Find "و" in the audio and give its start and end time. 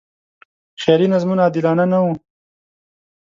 2.03-2.05